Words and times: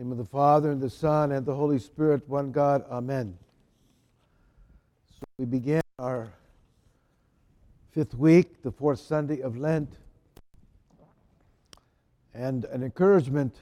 name 0.00 0.12
of 0.12 0.16
the 0.16 0.24
Father, 0.24 0.70
and 0.70 0.80
the 0.80 0.88
Son, 0.88 1.30
and 1.30 1.44
the 1.44 1.54
Holy 1.54 1.78
Spirit, 1.78 2.26
one 2.26 2.52
God. 2.52 2.86
Amen. 2.90 3.36
So 5.10 5.26
we 5.36 5.44
begin 5.44 5.82
our 5.98 6.32
fifth 7.92 8.14
week, 8.14 8.62
the 8.62 8.72
fourth 8.72 8.98
Sunday 8.98 9.40
of 9.40 9.58
Lent, 9.58 9.98
and 12.32 12.64
an 12.64 12.82
encouragement 12.82 13.54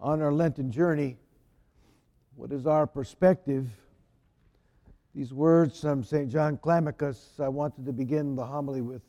on 0.00 0.20
our 0.22 0.32
Lenten 0.32 0.72
journey. 0.72 1.16
What 2.34 2.50
is 2.50 2.66
our 2.66 2.88
perspective? 2.88 3.68
These 5.14 5.32
words 5.32 5.80
from 5.80 6.02
St. 6.02 6.28
John 6.28 6.56
Climacus, 6.56 7.38
I 7.38 7.46
wanted 7.48 7.86
to 7.86 7.92
begin 7.92 8.34
the 8.34 8.44
homily 8.44 8.80
with. 8.80 9.02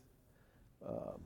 Um, 0.88 1.22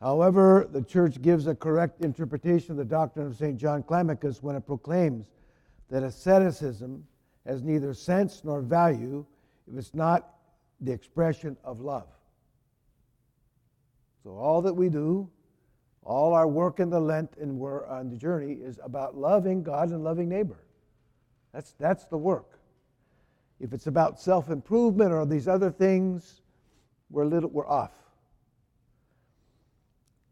However, 0.00 0.68
the 0.70 0.82
church 0.82 1.22
gives 1.22 1.46
a 1.46 1.54
correct 1.54 2.02
interpretation 2.02 2.72
of 2.72 2.76
the 2.76 2.84
doctrine 2.84 3.26
of 3.26 3.36
St. 3.36 3.56
John 3.56 3.82
Climacus 3.82 4.42
when 4.42 4.56
it 4.56 4.66
proclaims 4.66 5.30
that 5.90 6.02
asceticism 6.02 7.06
has 7.46 7.62
neither 7.62 7.94
sense 7.94 8.42
nor 8.44 8.60
value 8.60 9.24
if 9.70 9.78
it's 9.78 9.94
not 9.94 10.34
the 10.80 10.92
expression 10.92 11.56
of 11.64 11.80
love. 11.80 12.08
So, 14.22 14.32
all 14.32 14.60
that 14.62 14.74
we 14.74 14.88
do, 14.88 15.30
all 16.02 16.34
our 16.34 16.46
work 16.46 16.80
in 16.80 16.90
the 16.90 17.00
Lent 17.00 17.36
and 17.40 17.58
we're 17.58 17.86
on 17.86 18.06
uh, 18.06 18.10
the 18.10 18.16
journey 18.16 18.54
is 18.54 18.78
about 18.82 19.16
loving 19.16 19.62
God 19.62 19.90
and 19.90 20.04
loving 20.04 20.28
neighbor. 20.28 20.58
That's, 21.52 21.72
that's 21.78 22.04
the 22.04 22.18
work. 22.18 22.58
If 23.60 23.72
it's 23.72 23.86
about 23.86 24.20
self 24.20 24.50
improvement 24.50 25.12
or 25.12 25.24
these 25.24 25.48
other 25.48 25.70
things, 25.70 26.42
we're, 27.10 27.24
little, 27.24 27.50
we're 27.50 27.66
off. 27.66 27.92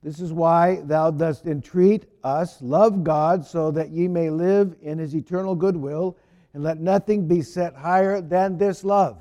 This 0.05 0.21
is 0.21 0.35
why 0.35 0.83
thou 0.85 1.11
dost 1.11 1.47
entreat 1.47 2.05
us, 2.23 2.61
love 2.61 3.03
God, 3.03 3.47
so 3.47 3.71
that 3.71 3.89
ye 3.89 4.07
may 4.07 4.29
live 4.29 4.77
in 4.83 4.99
his 4.99 5.17
eternal 5.17 5.55
goodwill, 5.55 6.19
and 6.53 6.63
let 6.63 6.79
nothing 6.79 7.27
be 7.27 7.41
set 7.41 7.75
higher 7.75 8.21
than 8.21 8.59
this 8.59 8.85
love. 8.85 9.17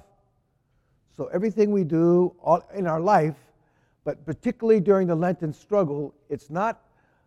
So, 1.16 1.28
everything 1.28 1.72
we 1.72 1.86
do 1.86 2.36
in 2.76 2.86
our 2.86 3.00
life, 3.00 3.38
but 4.04 4.26
particularly 4.26 4.82
during 4.82 5.08
the 5.08 5.16
Lenten 5.16 5.54
struggle, 5.54 6.14
it's 6.30 6.50
not 6.50 6.82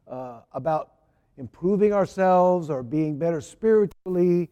uh, 0.06 0.40
about 0.52 0.92
improving 1.38 1.94
ourselves 1.94 2.68
or 2.68 2.82
being 2.82 3.18
better 3.18 3.40
spiritually. 3.40 4.50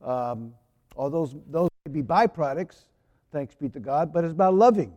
Um, 0.00 0.54
all 0.94 1.10
those, 1.10 1.34
those 1.50 1.70
may 1.86 1.92
be 1.92 2.02
byproducts, 2.04 2.84
thanks 3.32 3.56
be 3.56 3.68
to 3.70 3.80
God, 3.80 4.12
but 4.12 4.22
it's 4.22 4.32
about 4.32 4.54
loving, 4.54 4.94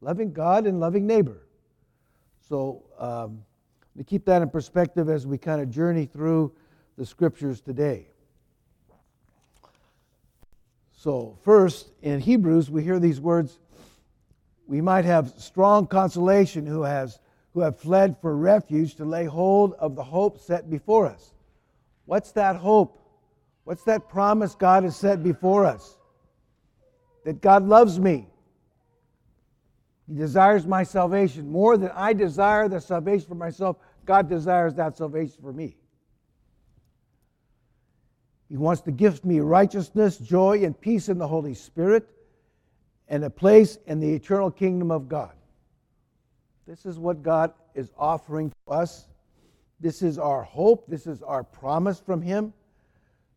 loving 0.00 0.32
God 0.32 0.68
and 0.68 0.78
loving 0.78 1.04
neighbor. 1.04 1.40
So 2.48 2.82
um, 2.98 3.42
to 3.96 4.04
keep 4.04 4.24
that 4.26 4.42
in 4.42 4.50
perspective 4.50 5.08
as 5.08 5.26
we 5.26 5.38
kind 5.38 5.60
of 5.60 5.70
journey 5.70 6.06
through 6.06 6.52
the 6.96 7.06
scriptures 7.06 7.60
today. 7.60 8.08
So, 10.92 11.36
first, 11.42 11.90
in 12.02 12.20
Hebrews, 12.20 12.70
we 12.70 12.84
hear 12.84 13.00
these 13.00 13.20
words 13.20 13.58
We 14.68 14.80
might 14.80 15.04
have 15.04 15.34
strong 15.36 15.86
consolation 15.86 16.64
who, 16.64 16.82
has, 16.82 17.18
who 17.52 17.60
have 17.60 17.78
fled 17.78 18.16
for 18.20 18.36
refuge 18.36 18.94
to 18.94 19.04
lay 19.04 19.24
hold 19.24 19.74
of 19.74 19.96
the 19.96 20.04
hope 20.04 20.38
set 20.38 20.70
before 20.70 21.06
us. 21.06 21.34
What's 22.06 22.32
that 22.32 22.56
hope? 22.56 22.98
What's 23.64 23.82
that 23.84 24.08
promise 24.08 24.54
God 24.54 24.84
has 24.84 24.96
set 24.96 25.22
before 25.22 25.66
us? 25.66 25.98
That 27.24 27.40
God 27.40 27.66
loves 27.66 27.98
me, 27.98 28.28
he 30.12 30.18
desires 30.18 30.66
my 30.66 30.82
salvation 30.82 31.50
more 31.50 31.78
than 31.78 31.90
I 31.94 32.12
desire 32.12 32.68
the 32.68 32.82
salvation 32.82 33.28
for 33.28 33.34
myself. 33.34 33.78
God 34.04 34.28
desires 34.28 34.74
that 34.74 34.94
salvation 34.94 35.38
for 35.40 35.54
me. 35.54 35.74
He 38.50 38.58
wants 38.58 38.82
to 38.82 38.90
gift 38.90 39.24
me 39.24 39.40
righteousness, 39.40 40.18
joy, 40.18 40.64
and 40.64 40.78
peace 40.78 41.08
in 41.08 41.16
the 41.16 41.26
Holy 41.26 41.54
Spirit 41.54 42.06
and 43.08 43.24
a 43.24 43.30
place 43.30 43.78
in 43.86 44.00
the 44.00 44.12
eternal 44.12 44.50
kingdom 44.50 44.90
of 44.90 45.08
God. 45.08 45.32
This 46.66 46.84
is 46.84 46.98
what 46.98 47.22
God 47.22 47.54
is 47.74 47.90
offering 47.96 48.50
to 48.50 48.72
us. 48.72 49.06
This 49.80 50.02
is 50.02 50.18
our 50.18 50.42
hope. 50.42 50.84
This 50.88 51.06
is 51.06 51.22
our 51.22 51.42
promise 51.42 51.98
from 51.98 52.20
Him. 52.20 52.52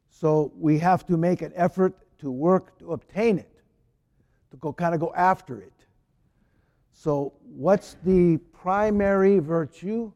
So 0.09 0.51
we 0.57 0.77
have 0.79 1.05
to 1.05 1.15
make 1.15 1.41
an 1.41 1.53
effort 1.55 1.95
to 2.19 2.29
work 2.29 2.77
to 2.79 2.91
obtain 2.91 3.39
it, 3.39 3.61
to 4.51 4.57
go 4.57 4.73
kind 4.73 4.93
of 4.93 4.99
go 4.99 5.13
after 5.15 5.61
it. 5.61 5.71
So, 6.97 7.33
what's 7.43 7.97
the 8.05 8.37
primary 8.53 9.39
virtue 9.39 10.13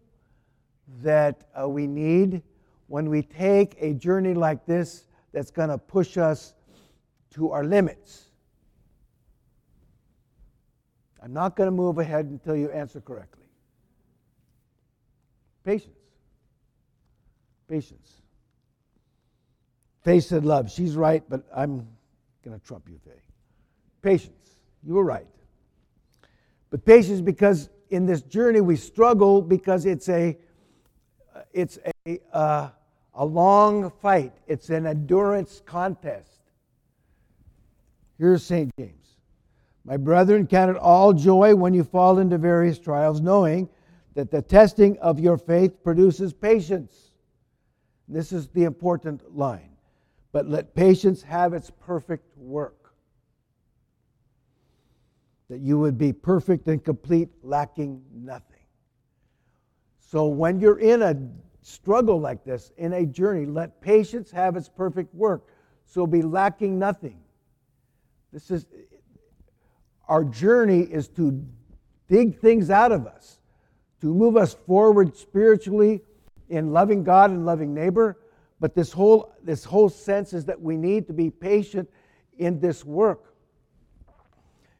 that 1.03 1.43
uh, 1.59 1.67
we 1.67 1.85
need 1.85 2.41
when 2.87 3.09
we 3.09 3.21
take 3.21 3.75
a 3.79 3.93
journey 3.93 4.33
like 4.33 4.65
this 4.65 5.05
that's 5.33 5.51
going 5.51 5.69
to 5.69 5.77
push 5.77 6.17
us 6.17 6.53
to 7.31 7.51
our 7.51 7.65
limits? 7.65 8.29
I'm 11.21 11.33
not 11.33 11.57
going 11.57 11.67
to 11.67 11.71
move 11.71 11.97
ahead 11.97 12.25
until 12.25 12.55
you 12.55 12.71
answer 12.71 13.01
correctly. 13.01 13.45
Patience. 15.65 15.99
Patience. 17.67 18.21
Faye 20.01 20.21
said 20.21 20.45
love. 20.45 20.71
She's 20.71 20.95
right, 20.95 21.23
but 21.27 21.43
I'm 21.53 21.85
going 22.43 22.57
to 22.57 22.65
trump 22.65 22.87
you, 22.89 22.97
Faye. 23.03 23.21
Patience. 24.01 24.55
You 24.81 24.93
were 24.93 25.03
right. 25.03 25.27
But 26.69 26.85
patience 26.85 27.21
because 27.21 27.69
in 27.89 28.05
this 28.05 28.21
journey 28.21 28.61
we 28.61 28.75
struggle 28.75 29.41
because 29.41 29.85
it's 29.85 30.09
a 30.09 30.37
it's 31.53 31.79
a 32.05 32.19
uh, 32.31 32.69
a 33.15 33.25
long 33.25 33.91
fight. 34.01 34.33
It's 34.47 34.69
an 34.69 34.85
endurance 34.85 35.61
contest. 35.65 36.39
Here's 38.17 38.43
St. 38.43 38.71
James. 38.77 39.17
My 39.85 39.97
brethren, 39.97 40.47
count 40.47 40.71
it 40.71 40.77
all 40.77 41.13
joy 41.13 41.55
when 41.55 41.73
you 41.73 41.83
fall 41.83 42.19
into 42.19 42.37
various 42.37 42.77
trials, 42.79 43.21
knowing 43.21 43.69
that 44.13 44.31
the 44.31 44.41
testing 44.41 44.97
of 44.99 45.19
your 45.19 45.37
faith 45.37 45.83
produces 45.83 46.33
patience. 46.33 47.11
This 48.07 48.31
is 48.31 48.47
the 48.49 48.63
important 48.63 49.35
line. 49.35 49.77
But 50.31 50.47
let 50.47 50.75
patience 50.75 51.23
have 51.23 51.53
its 51.53 51.71
perfect 51.71 52.37
work 52.37 52.78
that 55.49 55.59
you 55.59 55.79
would 55.79 55.97
be 55.97 56.13
perfect 56.13 56.67
and 56.67 56.83
complete, 56.83 57.29
lacking 57.41 58.03
nothing. 58.13 58.45
So 59.99 60.27
when 60.27 60.59
you're 60.59 60.79
in 60.79 61.01
a 61.01 61.15
struggle 61.61 62.19
like 62.19 62.43
this, 62.43 62.71
in 62.77 62.93
a 62.93 63.05
journey, 63.05 63.45
let 63.45 63.81
patience 63.81 64.31
have 64.31 64.55
its 64.55 64.69
perfect 64.69 65.13
work. 65.13 65.47
So 65.85 66.05
be 66.05 66.21
lacking 66.21 66.77
nothing. 66.77 67.19
This 68.31 68.51
is 68.51 68.67
our 70.07 70.23
journey 70.23 70.81
is 70.81 71.07
to 71.09 71.43
dig 72.07 72.39
things 72.39 72.69
out 72.69 72.91
of 72.91 73.05
us, 73.05 73.39
to 74.01 74.13
move 74.13 74.37
us 74.37 74.53
forward 74.53 75.15
spiritually 75.15 76.01
in 76.49 76.71
loving 76.71 77.03
God 77.03 77.31
and 77.31 77.45
loving 77.45 77.73
neighbor. 77.73 78.17
But 78.59 78.75
this 78.75 78.91
whole, 78.91 79.33
this 79.43 79.63
whole 79.63 79.89
sense 79.89 80.33
is 80.33 80.45
that 80.45 80.59
we 80.59 80.77
need 80.77 81.07
to 81.07 81.13
be 81.13 81.29
patient 81.29 81.89
in 82.37 82.59
this 82.59 82.83
work 82.83 83.28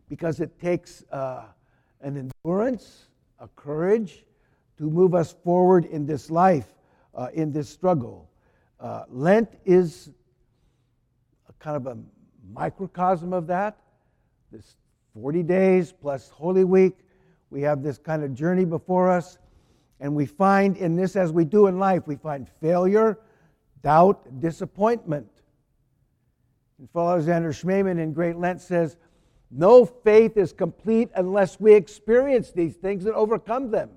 because 0.10 0.40
it 0.40 0.60
takes 0.60 1.04
uh, 1.12 1.46
an 2.02 2.32
endurance, 2.44 3.06
a 3.40 3.48
courage 3.56 4.26
to 4.78 4.84
move 4.90 5.14
us 5.14 5.36
forward 5.44 5.86
in 5.86 6.06
this 6.06 6.30
life, 6.32 6.74
uh, 7.16 7.28
in 7.34 7.52
this 7.52 7.70
struggle. 7.70 8.30
Uh, 8.80 9.04
Lent 9.08 9.50
is 9.66 10.10
a 11.48 11.54
kind 11.64 11.78
of 11.78 11.86
a 11.86 11.98
microcosm 12.52 13.34
of 13.34 13.46
that. 13.48 13.78
This 14.52 14.76
40 15.14 15.44
days 15.44 15.92
plus 15.92 16.30
Holy 16.30 16.64
Week, 16.64 16.98
we 17.52 17.62
have 17.62 17.84
this 17.84 17.98
kind 17.98 18.24
of 18.24 18.34
journey 18.34 18.66
before 18.66 19.10
us. 19.12 19.38
And 20.00 20.16
we 20.16 20.26
find 20.26 20.78
in 20.78 20.96
this, 20.96 21.16
as 21.16 21.32
we 21.32 21.44
do 21.44 21.68
in 21.68 21.78
life, 21.78 22.04
we 22.08 22.16
find 22.16 22.48
failure, 22.62 23.20
doubt, 23.84 24.40
disappointment. 24.40 25.28
And 26.80 26.90
Father 26.92 27.16
Alexander 27.16 27.52
Schmemann 27.52 28.00
in 28.00 28.14
Great 28.14 28.38
Lent 28.38 28.62
says, 28.62 28.96
no 29.52 29.86
faith 29.86 30.38
is 30.38 30.54
complete 30.54 31.10
unless 31.16 31.60
we 31.60 31.74
experience 31.74 32.52
these 32.52 32.76
things 32.76 33.06
and 33.06 33.16
overcome 33.16 33.72
them. 33.72 33.90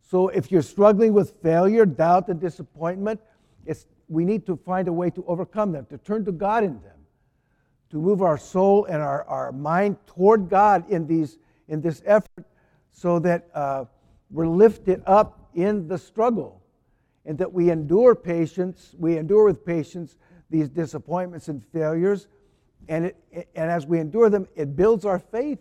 So 0.00 0.28
if 0.28 0.50
you're 0.50 0.62
struggling 0.62 1.12
with 1.12 1.42
failure, 1.42 1.86
doubt, 1.86 2.28
and 2.28 2.40
disappointment, 2.40 3.20
we 4.12 4.24
need 4.24 4.44
to 4.46 4.56
find 4.56 4.88
a 4.88 4.92
way 4.92 5.10
to 5.10 5.24
overcome 5.26 5.72
them, 5.72 5.86
to 5.86 5.98
turn 5.98 6.24
to 6.26 6.32
God 6.32 6.64
in 6.64 6.74
them, 6.82 6.98
to 7.90 7.96
move 7.96 8.20
our 8.20 8.36
soul 8.36 8.84
and 8.84 9.02
our, 9.02 9.24
our 9.24 9.52
mind 9.52 9.96
toward 10.06 10.50
God 10.50 10.88
in, 10.90 11.06
these, 11.06 11.38
in 11.68 11.80
this 11.80 12.02
effort 12.04 12.44
so 12.90 13.18
that 13.20 13.48
uh, 13.54 13.86
we're 14.30 14.46
lifted 14.46 15.02
up 15.06 15.50
in 15.54 15.88
the 15.88 15.96
struggle 15.96 16.62
and 17.24 17.38
that 17.38 17.52
we 17.52 17.70
endure 17.70 18.14
patience, 18.14 18.94
we 18.98 19.16
endure 19.16 19.46
with 19.46 19.64
patience 19.64 20.18
these 20.50 20.68
disappointments 20.68 21.48
and 21.48 21.64
failures 21.72 22.28
and, 22.88 23.06
it, 23.06 23.48
and 23.54 23.70
as 23.70 23.86
we 23.86 23.98
endure 23.98 24.30
them, 24.30 24.48
it 24.54 24.76
builds 24.76 25.04
our 25.04 25.18
faith. 25.18 25.60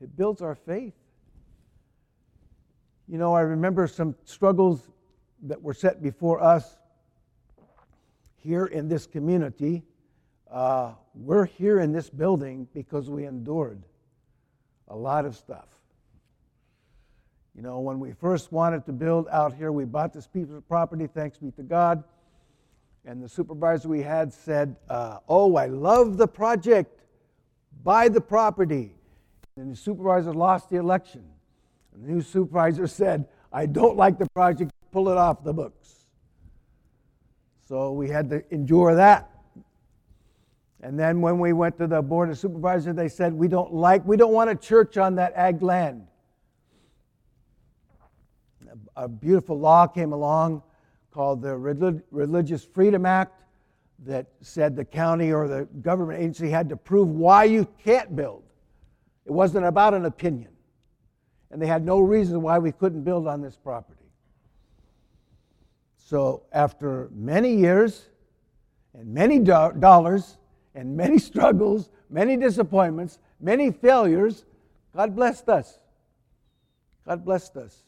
It 0.00 0.16
builds 0.16 0.42
our 0.42 0.54
faith. 0.54 0.94
You 3.08 3.18
know, 3.18 3.34
I 3.34 3.40
remember 3.40 3.86
some 3.86 4.14
struggles 4.24 4.88
that 5.42 5.60
were 5.60 5.74
set 5.74 6.02
before 6.02 6.42
us 6.42 6.76
here 8.36 8.66
in 8.66 8.88
this 8.88 9.06
community. 9.06 9.82
Uh, 10.50 10.92
we're 11.14 11.44
here 11.44 11.80
in 11.80 11.92
this 11.92 12.08
building 12.08 12.68
because 12.72 13.10
we 13.10 13.26
endured 13.26 13.82
a 14.88 14.96
lot 14.96 15.24
of 15.24 15.36
stuff. 15.36 15.66
You 17.54 17.62
know, 17.62 17.80
when 17.80 17.98
we 17.98 18.12
first 18.12 18.52
wanted 18.52 18.86
to 18.86 18.92
build 18.92 19.28
out 19.28 19.54
here, 19.54 19.72
we 19.72 19.84
bought 19.84 20.12
this 20.12 20.26
piece 20.26 20.50
of 20.50 20.66
property, 20.68 21.06
thanks 21.06 21.38
be 21.38 21.50
to 21.52 21.62
God. 21.62 22.04
And 23.04 23.22
the 23.22 23.28
supervisor 23.28 23.88
we 23.88 24.02
had 24.02 24.32
said, 24.32 24.76
uh, 24.88 25.18
Oh, 25.28 25.56
I 25.56 25.66
love 25.66 26.16
the 26.16 26.28
project, 26.28 27.00
buy 27.82 28.08
the 28.08 28.20
property. 28.20 28.94
And 29.56 29.72
the 29.72 29.76
supervisor 29.76 30.32
lost 30.32 30.70
the 30.70 30.76
election. 30.76 31.24
And 31.94 32.04
the 32.04 32.12
new 32.12 32.22
supervisor 32.22 32.86
said, 32.86 33.26
I 33.52 33.66
don't 33.66 33.96
like 33.96 34.18
the 34.18 34.28
project, 34.30 34.70
pull 34.92 35.08
it 35.08 35.16
off 35.16 35.42
the 35.42 35.52
books. 35.52 36.06
So 37.68 37.92
we 37.92 38.08
had 38.08 38.28
to 38.30 38.42
endure 38.52 38.94
that. 38.96 39.30
And 40.82 40.98
then 40.98 41.20
when 41.20 41.38
we 41.38 41.52
went 41.52 41.78
to 41.78 41.86
the 41.86 42.00
board 42.00 42.30
of 42.30 42.38
supervisors, 42.38 42.94
they 42.94 43.08
said, 43.08 43.32
We 43.32 43.48
don't 43.48 43.72
like, 43.72 44.04
we 44.06 44.16
don't 44.16 44.32
want 44.32 44.50
a 44.50 44.54
church 44.54 44.96
on 44.96 45.16
that 45.16 45.34
ag 45.36 45.62
land. 45.62 46.06
A 48.96 49.08
beautiful 49.08 49.58
law 49.58 49.86
came 49.86 50.12
along 50.12 50.62
called 51.10 51.42
the 51.42 51.56
Religious 51.56 52.64
Freedom 52.64 53.04
Act 53.04 53.42
that 54.06 54.26
said 54.40 54.76
the 54.76 54.84
county 54.84 55.32
or 55.32 55.46
the 55.48 55.64
government 55.82 56.20
agency 56.20 56.48
had 56.48 56.68
to 56.68 56.76
prove 56.76 57.08
why 57.08 57.44
you 57.44 57.66
can't 57.84 58.14
build. 58.16 58.42
It 59.26 59.32
wasn't 59.32 59.66
about 59.66 59.94
an 59.94 60.06
opinion. 60.06 60.50
And 61.50 61.60
they 61.60 61.66
had 61.66 61.84
no 61.84 62.00
reason 62.00 62.42
why 62.42 62.58
we 62.58 62.72
couldn't 62.72 63.02
build 63.02 63.26
on 63.26 63.42
this 63.42 63.56
property. 63.56 63.96
So, 65.96 66.42
after 66.52 67.10
many 67.12 67.54
years 67.54 68.08
and 68.94 69.12
many 69.12 69.38
do- 69.38 69.72
dollars 69.78 70.38
and 70.74 70.96
many 70.96 71.18
struggles, 71.30 71.90
many 72.08 72.36
disappointments, 72.36 73.18
many 73.40 73.70
failures, 73.70 74.44
God 74.94 75.14
blessed 75.14 75.48
us. 75.48 75.78
God 77.06 77.24
blessed 77.24 77.56
us. 77.56 77.84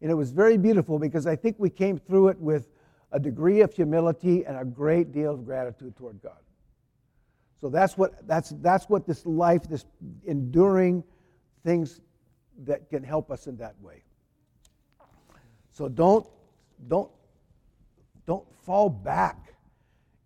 And 0.00 0.10
it 0.10 0.14
was 0.14 0.30
very 0.30 0.56
beautiful 0.58 0.98
because 0.98 1.26
I 1.26 1.36
think 1.36 1.56
we 1.58 1.70
came 1.70 1.98
through 1.98 2.28
it 2.28 2.38
with 2.38 2.68
a 3.12 3.18
degree 3.18 3.60
of 3.60 3.72
humility 3.72 4.44
and 4.44 4.56
a 4.56 4.64
great 4.64 5.12
deal 5.12 5.32
of 5.34 5.44
gratitude 5.44 5.96
toward 5.96 6.20
God. 6.22 6.38
So 7.60 7.68
that's 7.70 7.96
what, 7.96 8.26
that's, 8.26 8.50
that's 8.60 8.88
what 8.88 9.06
this 9.06 9.24
life, 9.24 9.62
this 9.68 9.86
enduring 10.26 11.02
things 11.64 12.00
that 12.64 12.90
can 12.90 13.02
help 13.02 13.30
us 13.30 13.46
in 13.46 13.56
that 13.56 13.74
way. 13.80 14.02
So 15.72 15.88
don't, 15.88 16.26
don't, 16.88 17.10
don't 18.26 18.46
fall 18.64 18.88
back 18.88 19.54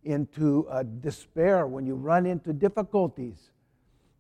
into 0.05 0.67
uh, 0.69 0.83
despair 0.83 1.67
when 1.67 1.87
you 1.87 1.95
run 1.95 2.27
into 2.27 2.53
difficulties. 2.53 3.51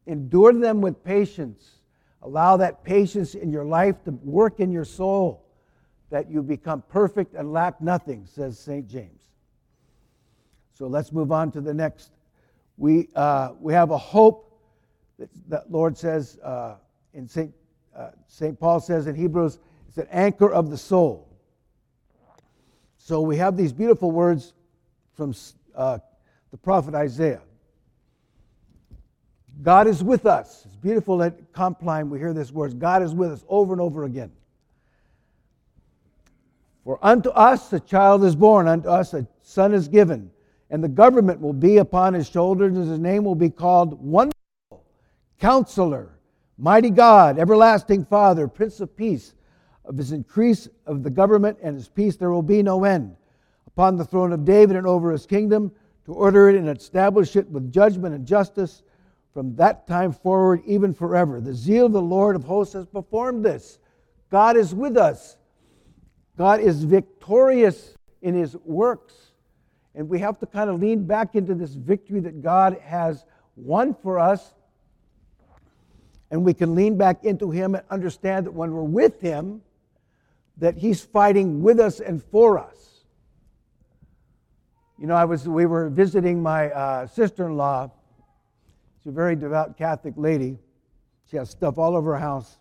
Endure 0.06 0.52
them 0.52 0.81
with 0.81 1.02
patience. 1.02 1.79
Allow 2.22 2.58
that 2.58 2.84
patience 2.84 3.34
in 3.34 3.50
your 3.50 3.64
life 3.64 4.02
to 4.05 4.11
work 4.11 4.61
in 4.61 4.70
your 4.70 4.84
soul 4.84 5.46
that 6.11 6.31
you 6.31 6.43
become 6.43 6.82
perfect 6.88 7.34
and 7.34 7.52
lack 7.52 7.81
nothing, 7.81 8.26
says 8.26 8.58
St. 8.58 8.87
James. 8.87 9.22
So 10.75 10.87
let's 10.87 11.12
move 11.12 11.32
on 11.32 11.50
to 11.52 11.61
the 11.61 11.72
next. 11.72 12.12
We, 12.76 13.08
uh, 13.14 13.52
we 13.61 13.72
have 13.72 13.90
a 13.90 13.99
hope 13.99 14.61
that, 15.19 15.28
that 15.49 15.70
Lord 15.70 15.96
says 15.96 16.38
uh, 16.43 16.76
in 17.14 17.28
St. 17.28 17.52
Uh, 17.96 18.11
St. 18.28 18.58
Paul 18.58 18.81
says 18.81 19.06
in 19.06 19.14
Hebrews, 19.14 19.58
it's 19.88 19.99
an 19.99 20.06
anchor 20.11 20.50
of 20.52 20.70
the 20.70 20.78
soul. 20.78 21.28
So 22.96 23.20
we 23.20 23.37
have 23.37 23.56
these 23.56 23.73
beautiful 23.73 24.11
words 24.11 24.55
from 25.14 25.34
uh, 25.75 25.99
the 26.50 26.56
prophet 26.56 26.94
Isaiah. 26.94 27.43
God 29.62 29.86
is 29.86 30.02
with 30.02 30.26
us. 30.26 30.62
It's 30.64 30.76
beautiful 30.76 31.22
at 31.22 31.52
Compline 31.52 32.08
we 32.08 32.18
hear 32.18 32.32
this 32.32 32.52
words 32.52 32.74
God 32.74 33.02
is 33.02 33.14
with 33.14 33.32
us 33.32 33.44
over 33.48 33.72
and 33.72 33.80
over 33.80 34.04
again. 34.04 34.32
For 36.84 36.98
unto 37.02 37.28
us 37.30 37.72
a 37.72 37.80
child 37.80 38.24
is 38.24 38.34
born, 38.34 38.66
unto 38.66 38.88
us 38.88 39.12
a 39.12 39.26
son 39.42 39.74
is 39.74 39.86
given, 39.86 40.30
and 40.70 40.82
the 40.82 40.88
government 40.88 41.40
will 41.40 41.52
be 41.52 41.76
upon 41.76 42.14
his 42.14 42.28
shoulders, 42.28 42.76
and 42.76 42.88
his 42.88 42.98
name 42.98 43.22
will 43.22 43.34
be 43.34 43.50
called 43.50 44.02
Wonderful, 44.02 44.84
Counselor, 45.38 46.18
Mighty 46.56 46.90
God, 46.90 47.38
Everlasting 47.38 48.06
Father, 48.06 48.48
Prince 48.48 48.80
of 48.80 48.96
Peace. 48.96 49.34
Of 49.84 49.96
his 49.96 50.12
increase 50.12 50.68
of 50.86 51.02
the 51.02 51.10
government 51.10 51.58
and 51.62 51.74
his 51.74 51.88
peace 51.88 52.16
there 52.16 52.30
will 52.30 52.42
be 52.42 52.62
no 52.62 52.84
end. 52.84 53.16
Upon 53.66 53.96
the 53.96 54.04
throne 54.04 54.32
of 54.32 54.44
David 54.44 54.76
and 54.76 54.86
over 54.86 55.10
his 55.10 55.26
kingdom, 55.26 55.72
to 56.04 56.12
order 56.12 56.48
it 56.48 56.56
and 56.56 56.68
establish 56.68 57.34
it 57.34 57.48
with 57.50 57.72
judgment 57.72 58.14
and 58.14 58.26
justice 58.26 58.82
from 59.32 59.54
that 59.56 59.86
time 59.86 60.12
forward, 60.12 60.62
even 60.66 60.92
forever. 60.92 61.40
The 61.40 61.54
zeal 61.54 61.86
of 61.86 61.92
the 61.92 62.02
Lord 62.02 62.36
of 62.36 62.44
hosts 62.44 62.74
has 62.74 62.86
performed 62.86 63.44
this. 63.44 63.78
God 64.30 64.56
is 64.56 64.74
with 64.74 64.96
us. 64.96 65.36
God 66.36 66.60
is 66.60 66.84
victorious 66.84 67.94
in 68.22 68.34
his 68.34 68.56
works. 68.64 69.14
And 69.94 70.08
we 70.08 70.20
have 70.20 70.38
to 70.40 70.46
kind 70.46 70.70
of 70.70 70.80
lean 70.80 71.04
back 71.04 71.34
into 71.34 71.54
this 71.54 71.74
victory 71.74 72.20
that 72.20 72.42
God 72.42 72.78
has 72.82 73.24
won 73.56 73.94
for 73.94 74.18
us. 74.18 74.54
And 76.30 76.44
we 76.44 76.54
can 76.54 76.74
lean 76.74 76.96
back 76.96 77.24
into 77.24 77.50
him 77.50 77.74
and 77.74 77.84
understand 77.90 78.46
that 78.46 78.52
when 78.52 78.72
we're 78.72 78.82
with 78.82 79.20
him, 79.20 79.62
that 80.58 80.76
he's 80.76 81.00
fighting 81.00 81.62
with 81.62 81.80
us 81.80 82.00
and 82.00 82.22
for 82.22 82.58
us. 82.58 83.04
You 84.98 85.06
know, 85.06 85.14
I 85.14 85.24
was, 85.24 85.48
we 85.48 85.66
were 85.66 85.88
visiting 85.88 86.42
my 86.42 86.70
uh, 86.70 87.06
sister 87.06 87.46
in 87.46 87.56
law. 87.56 87.90
She's 89.02 89.11
a 89.11 89.14
very 89.14 89.37
devout 89.37 89.76
Catholic 89.79 90.14
lady. 90.17 90.58
She 91.31 91.37
has 91.37 91.50
stuff 91.50 91.79
all 91.79 91.97
over 91.97 92.12
her 92.12 92.20
house. 92.20 92.58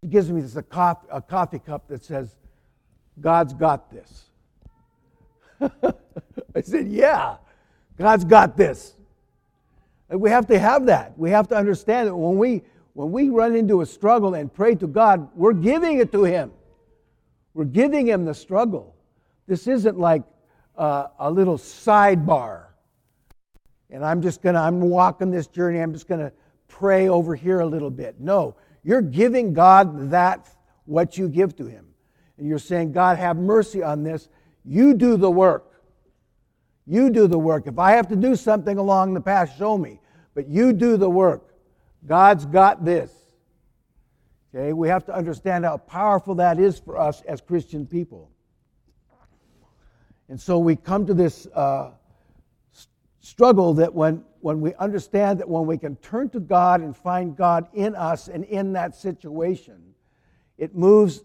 She 0.00 0.08
gives 0.08 0.30
me 0.30 0.40
this 0.40 0.56
a 0.56 0.62
coffee, 0.62 1.06
a 1.10 1.22
coffee 1.22 1.58
cup 1.58 1.88
that 1.88 2.04
says, 2.04 2.34
God's 3.20 3.54
got 3.54 3.90
this. 3.90 4.24
I 5.60 6.60
said, 6.62 6.88
Yeah, 6.88 7.36
God's 7.96 8.24
got 8.24 8.56
this. 8.56 8.94
And 10.10 10.20
we 10.20 10.30
have 10.30 10.46
to 10.48 10.58
have 10.58 10.86
that. 10.86 11.16
We 11.18 11.30
have 11.30 11.48
to 11.48 11.56
understand 11.56 12.08
that 12.08 12.16
when 12.16 12.36
we 12.36 12.62
when 12.94 13.10
we 13.10 13.28
run 13.28 13.56
into 13.56 13.80
a 13.80 13.86
struggle 13.86 14.34
and 14.34 14.52
pray 14.52 14.76
to 14.76 14.86
God, 14.86 15.28
we're 15.34 15.52
giving 15.52 15.98
it 15.98 16.12
to 16.12 16.24
Him. 16.24 16.52
We're 17.52 17.64
giving 17.64 18.06
Him 18.06 18.24
the 18.24 18.34
struggle. 18.34 18.94
This 19.46 19.66
isn't 19.66 19.98
like 19.98 20.22
uh, 20.76 21.08
a 21.18 21.30
little 21.30 21.58
sidebar. 21.58 22.66
And 23.90 24.04
I'm 24.04 24.22
just 24.22 24.42
going 24.42 24.54
to, 24.54 24.60
I'm 24.60 24.80
walking 24.80 25.30
this 25.30 25.46
journey, 25.46 25.80
I'm 25.80 25.92
just 25.92 26.08
going 26.08 26.20
to 26.20 26.32
pray 26.68 27.08
over 27.08 27.34
here 27.34 27.60
a 27.60 27.66
little 27.66 27.90
bit. 27.90 28.20
No, 28.20 28.56
you're 28.82 29.02
giving 29.02 29.52
God 29.52 30.10
that, 30.10 30.48
what 30.84 31.16
you 31.16 31.28
give 31.28 31.56
to 31.56 31.66
Him. 31.66 31.86
And 32.38 32.48
you're 32.48 32.58
saying, 32.58 32.92
God, 32.92 33.18
have 33.18 33.36
mercy 33.36 33.82
on 33.82 34.02
this. 34.02 34.28
You 34.64 34.94
do 34.94 35.16
the 35.16 35.30
work. 35.30 35.82
You 36.86 37.10
do 37.10 37.26
the 37.26 37.38
work. 37.38 37.66
If 37.66 37.78
I 37.78 37.92
have 37.92 38.08
to 38.08 38.16
do 38.16 38.36
something 38.36 38.76
along 38.76 39.14
the 39.14 39.20
path, 39.20 39.56
show 39.56 39.78
me. 39.78 40.00
But 40.34 40.48
you 40.48 40.72
do 40.72 40.96
the 40.96 41.08
work. 41.08 41.54
God's 42.06 42.44
got 42.44 42.84
this. 42.84 43.12
Okay, 44.54 44.72
we 44.72 44.88
have 44.88 45.04
to 45.06 45.14
understand 45.14 45.64
how 45.64 45.78
powerful 45.78 46.34
that 46.36 46.58
is 46.58 46.78
for 46.78 46.98
us 46.98 47.22
as 47.22 47.40
Christian 47.40 47.86
people. 47.86 48.30
And 50.28 50.40
so 50.40 50.58
we 50.58 50.76
come 50.76 51.06
to 51.06 51.14
this 51.14 51.46
uh, 51.54 51.90
struggle 53.24 53.72
that 53.72 53.94
when, 53.94 54.22
when 54.40 54.60
we 54.60 54.74
understand 54.74 55.40
that 55.40 55.48
when 55.48 55.64
we 55.64 55.78
can 55.78 55.96
turn 55.96 56.28
to 56.28 56.38
God 56.38 56.82
and 56.82 56.94
find 56.94 57.34
God 57.34 57.66
in 57.72 57.94
us 57.94 58.28
and 58.28 58.44
in 58.44 58.74
that 58.74 58.94
situation, 58.94 59.94
it 60.58 60.74
moves, 60.74 61.22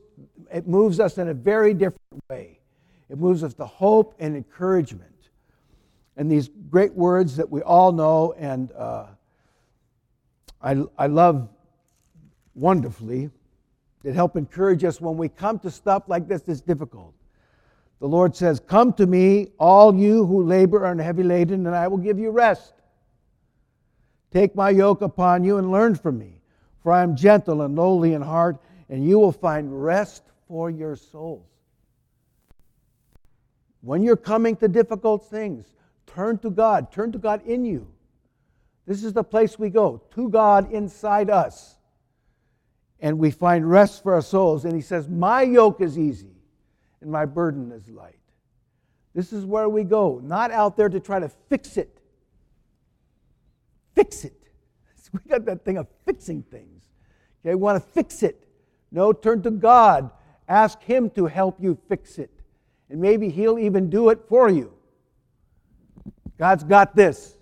it 0.51 0.65
moves 0.65 1.01
us 1.01 1.17
in 1.17 1.27
a 1.27 1.33
very 1.33 1.73
different 1.73 2.23
way. 2.29 2.59
It 3.09 3.17
moves 3.17 3.43
us 3.43 3.53
to 3.55 3.65
hope 3.65 4.15
and 4.17 4.37
encouragement. 4.37 5.11
And 6.15 6.31
these 6.31 6.49
great 6.69 6.93
words 6.93 7.35
that 7.35 7.49
we 7.49 7.61
all 7.63 7.91
know 7.91 8.33
and 8.37 8.71
uh, 8.71 9.07
I, 10.61 10.81
I 10.97 11.07
love 11.07 11.49
wonderfully 12.55 13.29
that 14.03 14.15
help 14.15 14.37
encourage 14.37 14.85
us 14.85 15.01
when 15.01 15.17
we 15.17 15.27
come 15.27 15.59
to 15.59 15.69
stuff 15.69 16.03
like 16.07 16.29
this 16.29 16.43
that's 16.43 16.61
difficult. 16.61 17.13
The 17.99 18.07
Lord 18.07 18.35
says, 18.35 18.59
Come 18.59 18.93
to 18.93 19.05
me, 19.05 19.51
all 19.59 19.95
you 19.95 20.25
who 20.25 20.43
labor 20.43 20.85
and 20.85 20.99
are 20.99 21.03
heavy 21.03 21.23
laden, 21.23 21.67
and 21.67 21.75
I 21.75 21.87
will 21.87 21.97
give 21.97 22.17
you 22.17 22.31
rest. 22.31 22.73
Take 24.31 24.55
my 24.55 24.69
yoke 24.69 25.01
upon 25.01 25.43
you 25.43 25.57
and 25.57 25.71
learn 25.71 25.95
from 25.95 26.17
me, 26.17 26.41
for 26.81 26.91
I 26.91 27.03
am 27.03 27.15
gentle 27.15 27.61
and 27.61 27.75
lowly 27.75 28.13
in 28.13 28.21
heart, 28.21 28.57
and 28.89 29.05
you 29.05 29.19
will 29.19 29.31
find 29.31 29.83
rest 29.83 30.23
for 30.47 30.69
your 30.69 30.95
souls. 30.95 31.45
When 33.81 34.03
you're 34.03 34.17
coming 34.17 34.55
to 34.57 34.67
difficult 34.67 35.29
things, 35.29 35.73
turn 36.07 36.37
to 36.39 36.49
God, 36.49 36.91
turn 36.91 37.11
to 37.11 37.17
God 37.17 37.45
in 37.45 37.65
you. 37.65 37.87
This 38.85 39.03
is 39.03 39.13
the 39.13 39.23
place 39.23 39.59
we 39.59 39.69
go 39.69 40.01
to 40.15 40.29
God 40.29 40.71
inside 40.71 41.29
us. 41.29 41.75
and 43.01 43.17
we 43.17 43.31
find 43.31 43.69
rest 43.69 44.03
for 44.03 44.13
our 44.13 44.21
souls. 44.21 44.65
And 44.65 44.75
he 44.75 44.81
says, 44.81 45.07
My 45.07 45.41
yoke 45.41 45.79
is 45.79 45.97
easy 45.97 46.38
and 47.01 47.11
my 47.11 47.25
burden 47.25 47.71
is 47.71 47.87
light. 47.89 48.19
This 49.13 49.33
is 49.33 49.45
where 49.45 49.69
we 49.69 49.83
go, 49.83 50.19
not 50.23 50.51
out 50.51 50.77
there 50.77 50.89
to 50.89 50.99
try 50.99 51.19
to 51.19 51.29
fix 51.49 51.77
it. 51.77 51.99
Fix 53.95 54.25
it. 54.25 54.33
We 55.11 55.19
got 55.27 55.43
that 55.45 55.65
thing 55.65 55.77
of 55.77 55.87
fixing 56.05 56.43
things. 56.43 56.83
Okay, 57.41 57.55
we 57.55 57.61
want 57.61 57.83
to 57.83 57.89
fix 57.93 58.21
it. 58.21 58.47
No, 58.91 59.11
turn 59.11 59.41
to 59.41 59.49
God. 59.49 60.11
Ask 60.47 60.83
Him 60.83 61.09
to 61.11 61.25
help 61.25 61.59
you 61.59 61.79
fix 61.87 62.19
it. 62.19 62.29
And 62.91 63.01
maybe 63.01 63.29
He'll 63.29 63.57
even 63.57 63.89
do 63.89 64.09
it 64.09 64.19
for 64.27 64.49
you. 64.49 64.71
God's 66.37 66.63
got 66.63 66.95
this. 66.95 67.35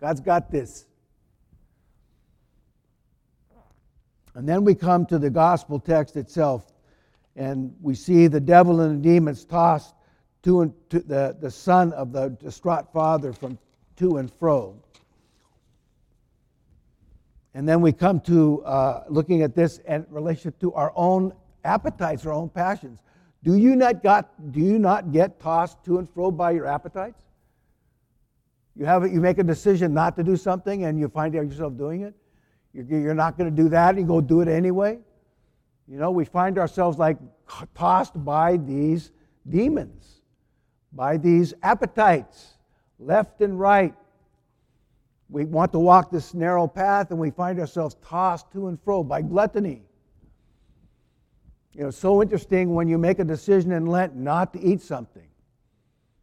God's 0.00 0.20
got 0.20 0.50
this. 0.50 0.86
And 4.34 4.48
then 4.48 4.64
we 4.64 4.74
come 4.74 5.06
to 5.06 5.18
the 5.18 5.30
gospel 5.30 5.78
text 5.78 6.16
itself, 6.16 6.72
and 7.36 7.74
we 7.80 7.94
see 7.94 8.26
the 8.26 8.40
devil 8.40 8.80
and 8.80 8.98
the 8.98 9.08
demons 9.08 9.44
tossed 9.44 9.94
to 10.42 10.62
and 10.62 10.72
to 10.90 11.00
the, 11.00 11.36
the 11.40 11.50
son 11.50 11.92
of 11.92 12.12
the 12.12 12.28
distraught 12.28 12.92
father 12.92 13.32
from 13.32 13.58
to 13.96 14.16
and 14.16 14.32
fro. 14.32 14.74
And 17.54 17.68
then 17.68 17.80
we 17.80 17.92
come 17.92 18.20
to 18.20 18.62
uh, 18.64 19.04
looking 19.08 19.42
at 19.42 19.54
this 19.54 19.78
in 19.78 20.06
relation 20.08 20.52
to 20.60 20.72
our 20.74 20.92
own 20.94 21.32
appetites, 21.64 22.24
our 22.24 22.32
own 22.32 22.48
passions. 22.48 23.00
Do 23.42 23.56
you 23.56 23.74
not 23.74 24.02
got, 24.02 24.52
do 24.52 24.60
you 24.60 24.78
not 24.78 25.12
get 25.12 25.40
tossed 25.40 25.82
to 25.84 25.98
and 25.98 26.08
fro 26.08 26.30
by 26.30 26.52
your 26.52 26.66
appetites? 26.66 27.20
You 28.76 28.86
have 28.86 29.12
you 29.12 29.20
make 29.20 29.38
a 29.38 29.42
decision 29.42 29.92
not 29.92 30.16
to 30.16 30.22
do 30.22 30.36
something 30.36 30.84
and 30.84 30.98
you 30.98 31.08
find 31.08 31.34
yourself 31.34 31.76
doing 31.76 32.02
it. 32.02 32.14
You're 32.72 33.14
not 33.14 33.36
going 33.36 33.54
to 33.54 33.62
do 33.62 33.68
that, 33.70 33.90
and 33.90 33.98
you 33.98 34.06
go 34.06 34.20
do 34.20 34.42
it 34.42 34.48
anyway. 34.48 35.00
You 35.90 35.98
know, 35.98 36.12
we 36.12 36.24
find 36.24 36.56
ourselves 36.56 36.98
like 36.98 37.18
tossed 37.74 38.12
by 38.24 38.58
these 38.58 39.10
demons, 39.48 40.22
by 40.92 41.16
these 41.16 41.52
appetites, 41.64 42.54
left 43.00 43.40
and 43.40 43.58
right. 43.58 43.92
We 45.28 45.46
want 45.46 45.72
to 45.72 45.80
walk 45.80 46.12
this 46.12 46.32
narrow 46.32 46.68
path, 46.68 47.10
and 47.10 47.18
we 47.18 47.30
find 47.30 47.58
ourselves 47.58 47.96
tossed 48.04 48.52
to 48.52 48.68
and 48.68 48.80
fro 48.80 49.02
by 49.02 49.22
gluttony. 49.22 49.82
You 51.74 51.84
know, 51.84 51.90
so 51.90 52.22
interesting 52.22 52.72
when 52.72 52.86
you 52.86 52.96
make 52.96 53.18
a 53.18 53.24
decision 53.24 53.72
in 53.72 53.86
Lent 53.86 54.14
not 54.14 54.52
to 54.52 54.60
eat 54.60 54.82
something, 54.82 55.28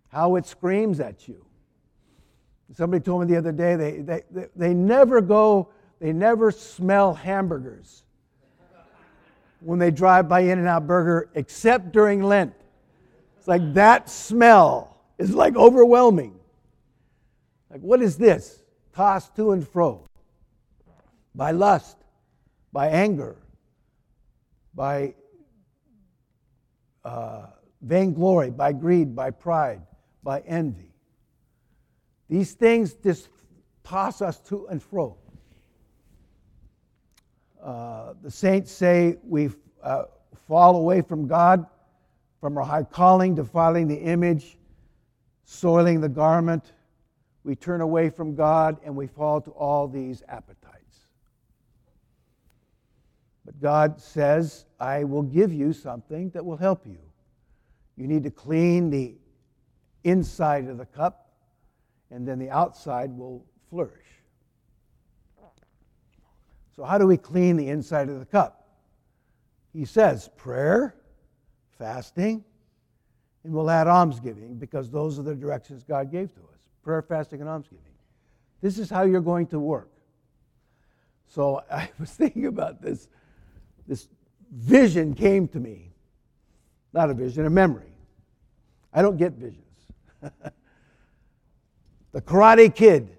how 0.07 0.37
it 0.37 0.45
screams 0.45 1.01
at 1.01 1.27
you. 1.27 1.45
Somebody 2.73 3.03
told 3.03 3.21
me 3.21 3.27
the 3.27 3.37
other 3.37 3.51
day 3.51 3.75
they, 3.75 3.99
they, 3.99 4.23
they, 4.31 4.45
they 4.55 4.73
never 4.73 5.19
go 5.19 5.69
they 5.99 6.13
never 6.13 6.51
smell 6.51 7.13
hamburgers 7.13 8.03
when 9.59 9.79
they 9.79 9.91
drive 9.91 10.29
by 10.29 10.41
In 10.41 10.59
N 10.59 10.67
Out 10.67 10.87
Burger, 10.87 11.29
except 11.35 11.91
during 11.91 12.21
Lent. 12.23 12.53
It's 13.37 13.47
like 13.47 13.73
that 13.73 14.09
smell 14.09 14.97
is 15.17 15.33
like 15.33 15.55
overwhelming. 15.55 16.39
Like, 17.69 17.81
what 17.81 18.01
is 18.01 18.17
this? 18.17 18.63
Tossed 18.93 19.35
to 19.35 19.51
and 19.51 19.67
fro 19.67 20.07
by 21.37 21.51
lust, 21.51 21.97
by 22.73 22.87
anger, 22.87 23.37
by 24.73 25.13
uh, 27.05 27.45
vainglory, 27.81 28.49
by 28.49 28.73
greed, 28.73 29.15
by 29.15 29.29
pride, 29.29 29.81
by 30.23 30.39
envy. 30.41 30.91
These 32.27 32.53
things 32.53 32.95
just 32.95 33.29
toss 33.83 34.21
us 34.21 34.39
to 34.49 34.67
and 34.67 34.81
fro. 34.81 35.15
Uh, 37.67 38.13
the 38.23 38.31
saints 38.31 38.71
say 38.71 39.17
we 39.27 39.49
uh, 39.83 40.03
fall 40.47 40.77
away 40.77 41.01
from 41.01 41.27
God, 41.27 41.65
from 42.39 42.57
our 42.57 42.63
high 42.63 42.83
calling, 42.83 43.35
defiling 43.35 43.89
the 43.89 43.97
image, 43.97 44.57
soiling 45.43 45.99
the 45.99 46.07
garment. 46.07 46.71
We 47.43 47.57
turn 47.57 47.81
away 47.81 48.09
from 48.09 48.35
God 48.35 48.77
and 48.85 48.95
we 48.95 49.05
fall 49.05 49.41
to 49.41 49.51
all 49.51 49.85
these 49.89 50.23
appetites. 50.29 50.99
But 53.43 53.59
God 53.59 53.99
says, 53.99 54.63
I 54.79 55.03
will 55.03 55.23
give 55.23 55.51
you 55.51 55.73
something 55.73 56.29
that 56.29 56.45
will 56.45 56.55
help 56.55 56.87
you. 56.87 56.99
You 57.97 58.07
need 58.07 58.23
to 58.23 58.31
clean 58.31 58.89
the 58.89 59.15
inside 60.05 60.69
of 60.69 60.77
the 60.77 60.85
cup, 60.85 61.33
and 62.11 62.25
then 62.25 62.39
the 62.39 62.49
outside 62.49 63.11
will 63.11 63.43
flourish. 63.69 64.06
So, 66.77 66.83
how 66.83 66.99
do 66.99 67.07
we 67.07 67.17
clean 67.17 67.57
the 67.57 67.69
inside 67.69 68.07
of 68.07 68.19
the 68.19 68.25
cup? 68.25 68.67
He 69.73 69.83
says 69.83 70.29
prayer, 70.37 70.95
fasting, 71.79 72.45
and 73.43 73.51
we'll 73.51 73.71
add 73.71 73.87
almsgiving 73.87 74.57
because 74.57 74.91
those 74.91 75.17
are 75.17 75.23
the 75.23 75.33
directions 75.33 75.83
God 75.83 76.11
gave 76.11 76.31
to 76.35 76.39
us 76.41 76.59
prayer, 76.83 77.01
fasting, 77.01 77.41
and 77.41 77.49
almsgiving. 77.49 77.83
This 78.61 78.77
is 78.77 78.91
how 78.91 79.03
you're 79.03 79.21
going 79.21 79.47
to 79.47 79.59
work. 79.59 79.89
So, 81.25 81.63
I 81.71 81.89
was 81.99 82.11
thinking 82.11 82.45
about 82.45 82.79
this. 82.79 83.07
This 83.87 84.07
vision 84.51 85.15
came 85.15 85.47
to 85.49 85.59
me. 85.59 85.93
Not 86.93 87.09
a 87.09 87.15
vision, 87.15 87.47
a 87.47 87.49
memory. 87.49 87.91
I 88.93 89.01
don't 89.01 89.17
get 89.17 89.33
visions. 89.33 89.63
the 92.11 92.21
Karate 92.21 92.73
Kid. 92.73 93.17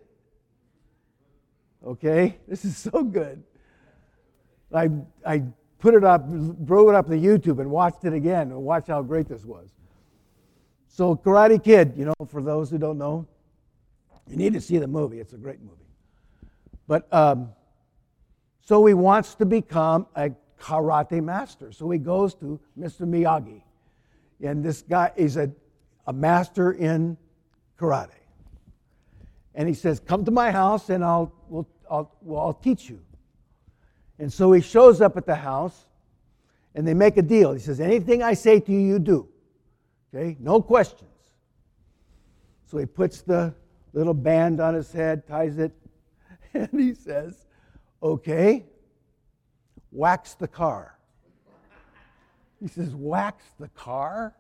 Okay? 1.85 2.39
This 2.47 2.65
is 2.65 2.77
so 2.77 3.03
good. 3.03 3.43
I, 4.73 4.91
I 5.27 5.43
put 5.79 5.95
it 5.95 6.05
up, 6.05 6.29
drove 6.65 6.89
it 6.89 6.95
up 6.95 7.07
to 7.07 7.13
YouTube 7.13 7.61
and 7.61 7.71
watched 7.71 8.05
it 8.05 8.13
again 8.13 8.51
and 8.51 8.63
watched 8.63 8.89
how 8.89 9.03
great 9.03 9.29
this 9.29 9.45
was. 9.45 9.69
So, 10.89 11.17
Karate 11.17 11.63
Kid, 11.63 11.95
you 11.97 12.05
know, 12.05 12.15
for 12.29 12.43
those 12.43 12.71
who 12.71 12.79
don't 12.79 12.99
know, 12.99 13.27
you 14.29 14.37
need 14.37 14.53
to 14.55 14.61
see 14.61 14.79
the 14.79 14.87
movie. 14.87 15.21
It's 15.21 15.33
a 15.33 15.39
great 15.39 15.61
movie. 15.61 15.75
But 16.87 17.13
um, 17.13 17.51
so 18.63 18.85
he 18.85 18.95
wants 18.95 19.35
to 19.37 19.47
become 19.47 20.07
a 20.15 20.31
karate 20.61 21.23
master. 21.23 21.73
So 21.73 21.89
he 21.91 21.99
goes 21.99 22.35
to 22.37 22.61
Mr. 22.79 23.03
Miyagi. 23.03 23.63
And 24.43 24.65
this 24.65 24.83
guy 24.83 25.13
is 25.17 25.37
a, 25.37 25.51
a 26.07 26.13
master 26.13 26.73
in 26.73 27.17
karate. 27.79 28.11
And 29.55 29.69
he 29.69 29.75
says, 29.75 30.01
Come 30.01 30.25
to 30.25 30.31
my 30.31 30.51
house 30.51 30.91
and 30.91 31.05
I'll, 31.05 31.33
we'll, 31.49 31.69
I'll, 31.91 32.13
well, 32.23 32.43
I'll 32.43 32.55
teach 32.55 32.89
you. 32.89 33.01
And 34.19 34.33
so 34.33 34.53
he 34.53 34.61
shows 34.61 35.01
up 35.01 35.17
at 35.17 35.27
the 35.27 35.35
house 35.35 35.87
and 36.75 36.87
they 36.87 36.95
make 36.95 37.17
a 37.17 37.23
deal. 37.23 37.53
He 37.53 37.61
says, 37.61 37.81
Anything 37.81 38.23
I 38.23 38.35
say 38.35 38.61
to 38.61 38.73
you, 38.73 38.79
you 38.79 38.99
do. 38.99 39.29
Okay? 40.15 40.37
No 40.41 40.61
questions. 40.61 41.11
So 42.67 42.79
he 42.79 42.87
puts 42.87 43.23
the 43.23 43.55
little 43.93 44.15
band 44.15 44.61
on 44.61 44.75
his 44.75 44.93
head, 44.93 45.27
ties 45.27 45.59
it, 45.59 45.73
and 46.55 46.69
he 46.73 46.95
says, 46.95 47.47
Okay, 48.03 48.67
wax 49.91 50.35
the 50.35 50.49
car. 50.49 50.99
He 52.61 52.69
says, 52.69 52.95
Wax 52.95 53.45
the 53.59 53.69
car? 53.69 54.35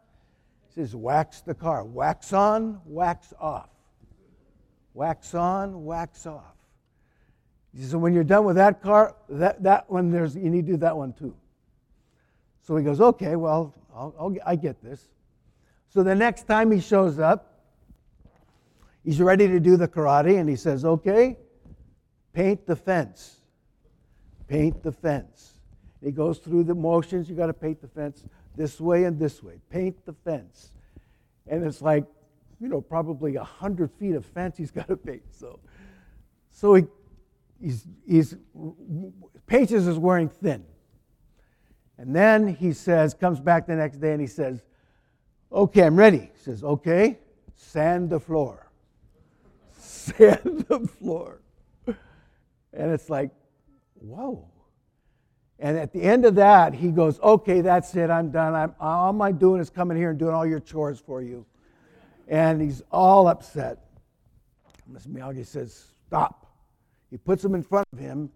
He 0.68 0.74
says, 0.74 0.94
Wax 0.94 1.40
the 1.40 1.54
car. 1.54 1.84
Wax 1.84 2.32
on, 2.32 2.80
wax 2.84 3.32
off. 3.40 3.70
Wax 4.92 5.34
on, 5.34 5.84
wax 5.84 6.26
off. 6.26 6.57
He 7.74 7.80
says, 7.80 7.90
so 7.90 7.98
when 7.98 8.14
you're 8.14 8.24
done 8.24 8.44
with 8.44 8.56
that 8.56 8.82
car, 8.82 9.14
that, 9.28 9.62
that 9.62 9.90
one, 9.90 10.10
there's, 10.10 10.34
you 10.34 10.50
need 10.50 10.66
to 10.66 10.72
do 10.72 10.78
that 10.78 10.96
one 10.96 11.12
too. 11.12 11.34
So 12.62 12.76
he 12.76 12.84
goes, 12.84 13.00
okay, 13.00 13.36
well, 13.36 13.74
I'll, 13.94 14.14
I'll, 14.18 14.36
I 14.46 14.56
get 14.56 14.82
this. 14.82 15.08
So 15.88 16.02
the 16.02 16.14
next 16.14 16.46
time 16.46 16.70
he 16.70 16.80
shows 16.80 17.18
up, 17.18 17.62
he's 19.04 19.20
ready 19.20 19.48
to 19.48 19.60
do 19.60 19.76
the 19.76 19.88
karate, 19.88 20.38
and 20.38 20.48
he 20.48 20.56
says, 20.56 20.84
okay, 20.84 21.36
paint 22.32 22.66
the 22.66 22.76
fence. 22.76 23.36
Paint 24.48 24.82
the 24.82 24.92
fence. 24.92 25.54
He 26.02 26.10
goes 26.10 26.38
through 26.38 26.64
the 26.64 26.74
motions. 26.74 27.28
You 27.28 27.36
got 27.36 27.46
to 27.46 27.54
paint 27.54 27.80
the 27.80 27.88
fence 27.88 28.24
this 28.56 28.80
way 28.80 29.04
and 29.04 29.18
this 29.18 29.42
way. 29.42 29.60
Paint 29.70 30.04
the 30.06 30.12
fence. 30.12 30.72
And 31.46 31.64
it's 31.64 31.82
like, 31.82 32.04
you 32.60 32.68
know, 32.68 32.80
probably 32.80 33.36
a 33.36 33.44
hundred 33.44 33.90
feet 33.92 34.14
of 34.14 34.24
fence 34.26 34.56
he's 34.56 34.70
got 34.70 34.88
to 34.88 34.96
paint. 34.96 35.22
So, 35.30 35.58
so 36.52 36.74
he 36.74 36.84
he's, 37.60 37.86
he's 38.06 38.36
Patience 39.48 39.86
is 39.86 39.98
wearing 39.98 40.28
thin. 40.28 40.64
And 41.96 42.14
then 42.14 42.46
he 42.46 42.72
says, 42.72 43.14
comes 43.14 43.40
back 43.40 43.66
the 43.66 43.74
next 43.74 43.96
day 43.96 44.12
and 44.12 44.20
he 44.20 44.26
says, 44.26 44.62
Okay, 45.50 45.84
I'm 45.84 45.96
ready. 45.96 46.30
He 46.34 46.42
says, 46.44 46.62
Okay, 46.62 47.18
sand 47.56 48.10
the 48.10 48.20
floor. 48.20 48.70
Sand 49.78 50.66
the 50.68 50.80
floor. 50.80 51.40
And 51.86 52.92
it's 52.92 53.08
like, 53.08 53.30
whoa. 53.94 54.46
And 55.58 55.76
at 55.76 55.92
the 55.92 56.02
end 56.02 56.24
of 56.24 56.34
that, 56.36 56.74
he 56.74 56.88
goes, 56.88 57.18
Okay, 57.20 57.62
that's 57.62 57.96
it. 57.96 58.10
I'm 58.10 58.30
done. 58.30 58.54
I'm, 58.54 58.74
all 58.78 59.20
I'm 59.22 59.38
doing 59.38 59.60
is 59.60 59.70
coming 59.70 59.96
here 59.96 60.10
and 60.10 60.18
doing 60.18 60.34
all 60.34 60.46
your 60.46 60.60
chores 60.60 61.00
for 61.00 61.22
you. 61.22 61.46
And 62.28 62.60
he's 62.60 62.82
all 62.92 63.28
upset. 63.28 63.78
Miss 64.86 65.06
Miyagi 65.06 65.46
says, 65.46 65.92
Stop. 66.06 66.47
He 67.10 67.16
puts 67.16 67.42
them 67.42 67.54
in 67.54 67.62
front 67.62 67.86
of 67.92 67.98
him, 67.98 68.30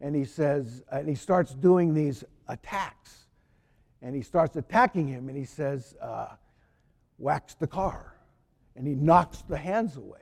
and 0.00 0.14
he 0.14 0.24
says, 0.24 0.82
and 0.90 1.08
he 1.08 1.14
starts 1.14 1.54
doing 1.54 1.94
these 1.94 2.24
attacks. 2.48 3.26
And 4.02 4.14
he 4.14 4.22
starts 4.22 4.56
attacking 4.56 5.08
him, 5.08 5.28
and 5.28 5.36
he 5.36 5.44
says, 5.44 5.96
uh, 6.00 6.28
wax 7.18 7.54
the 7.54 7.66
car. 7.66 8.14
And 8.74 8.86
he 8.86 8.94
knocks 8.94 9.42
the 9.48 9.56
hands 9.56 9.96
away. 9.96 10.18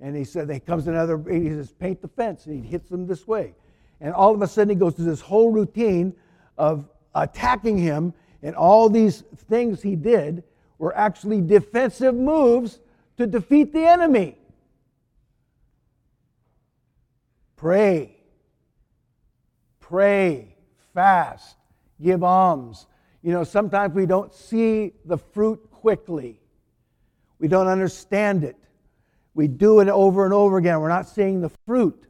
And 0.00 0.16
he 0.16 0.24
said, 0.24 0.50
he 0.50 0.60
comes 0.60 0.86
another, 0.86 1.18
he 1.28 1.48
says, 1.48 1.72
paint 1.72 2.02
the 2.02 2.08
fence, 2.08 2.46
and 2.46 2.62
he 2.62 2.68
hits 2.68 2.88
them 2.88 3.06
this 3.06 3.26
way. 3.26 3.54
And 4.00 4.14
all 4.14 4.34
of 4.34 4.42
a 4.42 4.46
sudden, 4.46 4.70
he 4.70 4.76
goes 4.76 4.94
through 4.94 5.06
this 5.06 5.20
whole 5.20 5.50
routine 5.50 6.14
of 6.56 6.88
attacking 7.14 7.78
him, 7.78 8.14
and 8.42 8.54
all 8.54 8.88
these 8.88 9.24
things 9.48 9.82
he 9.82 9.96
did 9.96 10.44
were 10.78 10.96
actually 10.96 11.40
defensive 11.40 12.14
moves 12.14 12.78
to 13.16 13.26
defeat 13.26 13.72
the 13.72 13.84
enemy. 13.84 14.37
Pray. 17.58 18.16
Pray. 19.80 20.56
Fast. 20.94 21.56
Give 22.00 22.24
alms. 22.24 22.86
You 23.22 23.32
know, 23.32 23.44
sometimes 23.44 23.94
we 23.94 24.06
don't 24.06 24.32
see 24.32 24.92
the 25.04 25.18
fruit 25.18 25.70
quickly, 25.70 26.40
we 27.38 27.46
don't 27.46 27.68
understand 27.68 28.42
it. 28.42 28.56
We 29.34 29.46
do 29.46 29.78
it 29.78 29.88
over 29.88 30.24
and 30.24 30.34
over 30.34 30.58
again. 30.58 30.80
We're 30.80 30.88
not 30.88 31.06
seeing 31.06 31.40
the 31.40 31.50
fruit. 31.64 32.06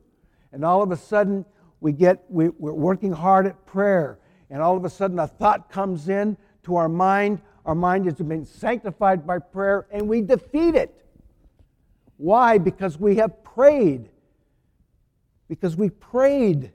And 0.53 0.65
all 0.65 0.83
of 0.83 0.91
a 0.91 0.97
sudden, 0.97 1.45
we 1.81 1.93
get, 1.93 2.25
we, 2.31 2.49
we're 2.49 2.73
working 2.73 3.13
hard 3.13 3.47
at 3.47 3.67
prayer. 3.67 4.19
And 4.49 4.63
all 4.63 4.79
of 4.79 4.87
a 4.87 4.91
sudden, 4.91 5.19
a 5.19 5.27
thought 5.27 5.71
comes 5.71 6.09
in 6.09 6.39
to 6.63 6.77
our 6.77 6.89
mind. 6.89 7.43
Our 7.67 7.75
mind 7.75 8.07
has 8.07 8.15
been 8.15 8.47
sanctified 8.47 9.27
by 9.27 9.41
prayer, 9.41 9.87
and 9.93 10.09
we 10.09 10.23
defeat 10.23 10.75
it. 10.75 11.05
Why? 12.17 12.57
Because 12.57 12.99
we 12.99 13.17
have 13.17 13.45
prayed 13.45 14.09
because 15.49 15.77
we 15.77 15.91
prayed. 15.91 16.73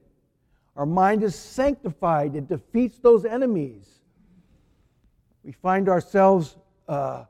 Our 0.76 0.86
mind 0.86 1.24
is 1.24 1.36
sanctified, 1.36 2.36
it 2.36 2.48
defeats 2.48 2.98
those 2.98 3.26
enemies. 3.26 3.88
We 5.44 5.52
find 5.52 5.88
ourselves 5.90 6.58
uh, 6.88 7.26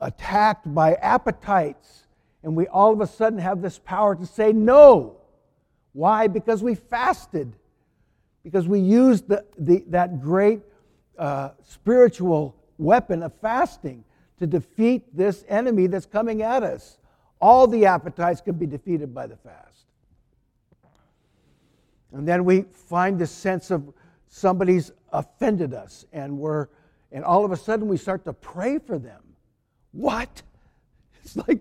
attacked 0.00 0.72
by 0.72 0.94
appetites, 0.94 2.06
and 2.42 2.54
we 2.54 2.66
all 2.68 2.92
of 2.92 3.00
a 3.00 3.06
sudden 3.06 3.38
have 3.38 3.62
this 3.62 3.78
power 3.78 4.14
to 4.14 4.26
say 4.26 4.52
no. 4.52 5.16
Why? 5.92 6.26
Because 6.26 6.62
we 6.62 6.74
fasted, 6.74 7.52
because 8.44 8.68
we 8.68 8.80
used 8.80 9.28
the, 9.28 9.44
the, 9.58 9.84
that 9.88 10.20
great 10.20 10.60
uh, 11.18 11.50
spiritual 11.62 12.54
weapon 12.78 13.22
of 13.22 13.32
fasting 13.40 14.04
to 14.38 14.46
defeat 14.46 15.16
this 15.16 15.44
enemy 15.48 15.86
that's 15.86 16.06
coming 16.06 16.42
at 16.42 16.62
us. 16.62 16.98
All 17.40 17.66
the 17.66 17.86
appetites 17.86 18.40
can 18.40 18.54
be 18.54 18.66
defeated 18.66 19.14
by 19.14 19.26
the 19.26 19.36
fast. 19.36 19.71
And 22.12 22.26
then 22.26 22.44
we 22.44 22.62
find 22.72 23.18
this 23.18 23.30
sense 23.30 23.70
of 23.70 23.92
somebody's 24.28 24.92
offended 25.12 25.74
us, 25.74 26.04
and 26.12 26.38
we're 26.38 26.68
and 27.10 27.24
all 27.24 27.44
of 27.44 27.52
a 27.52 27.56
sudden 27.56 27.88
we 27.88 27.98
start 27.98 28.24
to 28.24 28.32
pray 28.32 28.78
for 28.78 28.98
them. 28.98 29.22
What? 29.92 30.42
It's 31.24 31.36
like 31.36 31.60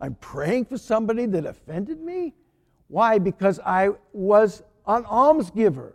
I'm 0.00 0.14
praying 0.16 0.66
for 0.66 0.78
somebody 0.78 1.26
that 1.26 1.44
offended 1.44 2.00
me? 2.00 2.34
Why? 2.86 3.18
Because 3.18 3.58
I 3.58 3.90
was 4.12 4.62
an 4.86 5.02
almsgiver. 5.04 5.94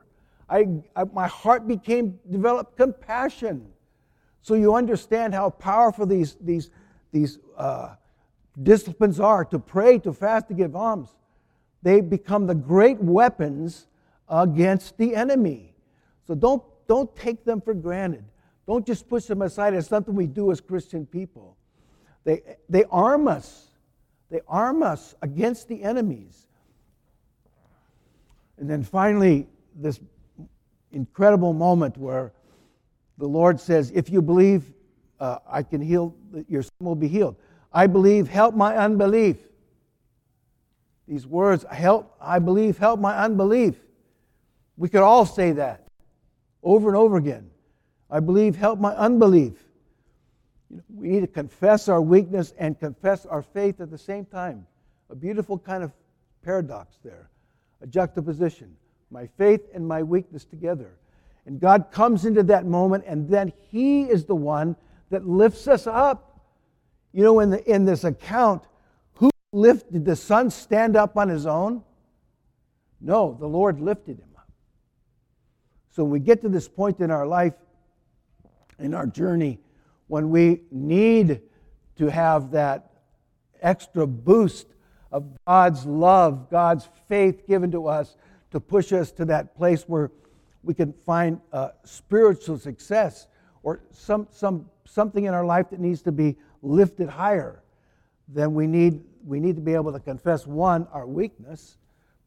I, 0.50 0.68
I, 0.94 1.06
my 1.06 1.28
heart 1.28 1.68
became 1.68 2.20
developed 2.30 2.76
compassion. 2.76 3.68
So 4.42 4.56
you 4.56 4.76
understand 4.76 5.34
how 5.34 5.52
powerful 5.52 6.06
these, 6.06 6.36
these, 6.42 6.70
these 7.14 7.40
uh, 7.58 7.96
disciplines 8.62 9.20
are 9.22 9.46
to 9.46 9.60
pray, 9.60 10.00
to 10.00 10.12
fast, 10.12 10.50
to 10.50 10.54
give 10.54 10.76
alms 10.76 11.14
they 11.82 12.02
become 12.02 12.48
the 12.48 12.56
great 12.56 13.00
weapons 13.00 13.88
against 14.30 14.98
the 14.98 15.16
enemy. 15.16 15.74
So 16.26 16.36
don't, 16.36 16.64
don't 16.88 17.14
take 17.16 17.46
them 17.46 17.62
for 17.62 17.74
granted. 17.74 18.26
Don't 18.68 18.86
just 18.86 19.08
push 19.08 19.26
them 19.26 19.42
aside 19.42 19.74
as 19.74 19.88
something 19.88 20.14
we 20.14 20.28
do 20.28 20.52
as 20.52 20.60
Christian 20.60 21.06
people. 21.06 21.56
They, 22.26 22.42
they 22.68 22.84
arm 22.92 23.28
us. 23.28 23.68
They 24.30 24.42
arm 24.48 24.84
us 24.84 25.16
against 25.22 25.70
the 25.70 25.82
enemies. 25.84 26.48
And 28.58 28.70
then 28.70 28.84
finally, 28.84 29.48
this 29.76 30.00
incredible 30.92 31.54
moment 31.54 31.98
where 31.98 32.34
the 33.18 33.28
Lord 33.28 33.60
says, 33.60 33.92
If 33.96 34.10
you 34.10 34.22
believe, 34.22 34.74
uh, 35.20 35.40
I 35.48 35.64
can 35.64 35.82
heal, 35.82 36.14
your 36.50 36.64
sin 36.64 36.72
will 36.80 36.96
be 36.96 37.08
healed. 37.08 37.36
I 37.72 37.88
believe, 37.88 38.28
help 38.28 38.56
my 38.56 38.76
unbelief. 38.76 39.38
These 41.08 41.26
words, 41.26 41.66
help, 41.72 42.16
I 42.20 42.40
believe, 42.40 42.78
help 42.78 43.00
my 43.00 43.18
unbelief. 43.18 43.76
We 44.76 44.90
could 44.90 45.02
all 45.02 45.26
say 45.26 45.54
that 45.54 45.88
over 46.62 46.90
and 46.90 46.98
over 46.98 47.18
again. 47.18 47.50
I 48.10 48.20
believe, 48.20 48.56
help 48.56 48.80
my 48.80 48.94
unbelief. 48.94 49.54
we 50.94 51.08
need 51.10 51.22
to 51.22 51.28
confess 51.28 51.88
our 51.88 52.02
weakness 52.02 52.54
and 52.58 52.80
confess 52.80 53.26
our 53.26 53.42
faith 53.42 53.80
at 53.80 53.90
the 53.90 53.98
same 53.98 54.26
time. 54.26 54.66
A 55.10 55.16
beautiful 55.16 55.58
kind 55.58 55.84
of 55.84 55.92
paradox 56.44 56.98
there, 57.04 57.30
a 57.82 57.88
juxtaposition. 57.88 58.76
My 59.10 59.28
faith 59.38 59.62
and 59.74 59.88
my 59.88 60.04
weakness 60.04 60.44
together. 60.44 60.98
And 61.46 61.62
God 61.62 61.92
comes 61.92 62.26
into 62.26 62.44
that 62.44 62.66
moment, 62.66 63.06
and 63.08 63.30
then 63.30 63.54
He 63.72 64.04
is 64.04 64.26
the 64.26 64.36
one 64.36 64.76
that 65.10 65.26
lifts 65.26 65.68
us 65.68 65.88
up. 65.88 66.42
You 67.14 67.24
know, 67.24 67.40
in, 67.40 67.50
the, 67.50 67.64
in 67.74 67.86
this 67.86 68.04
account, 68.04 68.64
lift, 69.58 69.92
did 69.92 70.06
the 70.06 70.16
son 70.16 70.50
stand 70.50 70.96
up 70.96 71.18
on 71.18 71.30
his 71.30 71.46
own? 71.46 71.84
No, 73.02 73.36
the 73.40 73.48
Lord 73.48 73.80
lifted 73.80 74.20
him 74.20 74.30
up. 74.38 74.50
So 75.90 76.04
we 76.04 76.20
get 76.20 76.42
to 76.42 76.50
this 76.50 76.68
point 76.68 77.00
in 77.00 77.12
our 77.12 77.26
life, 77.26 77.54
in 78.80 78.94
our 78.94 79.08
journey, 79.08 79.60
when 80.08 80.30
we 80.30 80.62
need 80.72 81.42
to 81.98 82.08
have 82.08 82.52
that 82.52 82.92
extra 83.62 84.06
boost 84.06 84.68
of 85.12 85.26
God's 85.46 85.86
love, 85.86 86.50
God's 86.50 86.88
faith 87.08 87.48
given 87.48 87.72
to 87.72 87.88
us 87.88 88.16
to 88.52 88.60
push 88.60 88.94
us 88.94 89.12
to 89.14 89.26
that 89.26 89.56
place 89.56 89.84
where 89.84 90.12
we 90.64 90.74
can 90.74 90.94
find 91.06 91.42
uh, 91.52 91.70
spiritual 91.84 92.58
success 92.58 93.28
or 93.64 93.82
some, 93.92 94.28
some, 94.32 94.70
something 94.86 95.26
in 95.26 95.34
our 95.34 95.46
life 95.46 95.70
that 95.72 95.80
needs 95.80 96.02
to 96.04 96.12
be 96.12 96.36
lifted 96.62 97.10
higher, 97.10 97.64
then 98.28 98.54
we 98.54 98.68
need 98.68 99.04
we 99.28 99.40
need 99.40 99.56
to 99.58 99.62
be 99.62 99.74
able 99.74 99.92
to 99.92 100.00
confess 100.00 100.48
one, 100.48 100.88
our 100.94 101.06
weakness, 101.06 101.78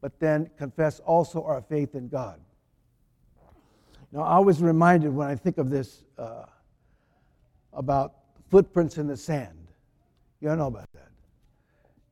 but 0.01 0.21
then 0.21 0.51
confess 0.59 1.01
also 1.01 1.43
our 1.43 1.63
faith 1.63 1.95
in 1.95 2.09
God. 2.09 2.41
Now, 4.13 4.23
I 4.23 4.39
was 4.39 4.61
reminded 4.61 5.15
when 5.15 5.29
I 5.29 5.35
think 5.35 5.59
of 5.59 5.71
this 5.71 6.05
uh, 6.19 6.45
about 7.73 8.15
footprints 8.51 8.99
in 8.99 9.07
the 9.07 9.17
sand. 9.17 9.69
You 10.41 10.49
don't 10.49 10.59
know 10.59 10.67
about 10.67 10.93
that. 10.93 11.09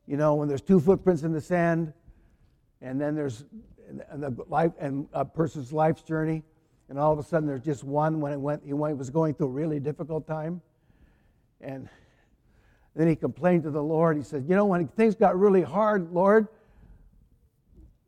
You 0.07 0.17
know, 0.17 0.35
when 0.37 0.49
there's 0.49 0.63
two 0.63 0.81
footprints 0.81 1.23
in 1.23 1.33
the 1.33 1.41
sand, 1.41 1.93
and 2.81 3.01
then 3.01 3.15
there's 3.15 3.45
and 4.11 4.23
the 4.23 4.45
life 4.49 4.73
and 4.79 5.09
a 5.13 5.25
person's 5.25 5.73
life's 5.73 6.03
journey, 6.03 6.43
and 6.89 6.99
all 6.99 7.13
of 7.13 7.19
a 7.19 7.23
sudden 7.23 7.47
there's 7.47 7.65
just 7.65 7.85
one 7.85 8.21
when 8.21 8.33
it 8.33 8.41
went 8.41 8.63
he 8.65 8.73
was 8.73 9.11
going 9.11 9.35
through 9.35 9.47
a 9.47 9.51
really 9.51 9.81
difficult 9.81 10.27
time, 10.27 10.61
and 11.61 11.89
then 12.95 13.09
he 13.09 13.17
complained 13.17 13.63
to 13.65 13.71
the 13.71 13.83
Lord. 13.83 14.17
He 14.17 14.23
said, 14.23 14.45
You 14.49 14.57
know, 14.57 14.65
when 14.65 14.89
things 14.89 15.15
got 15.15 15.39
really 15.39 15.63
hard, 15.63 16.13
Lord, 16.13 16.49